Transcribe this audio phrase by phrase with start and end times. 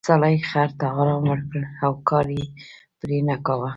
[0.07, 2.45] سړي خر ته ارام ورکړ او کار یې
[2.99, 3.69] پرې نه کاوه.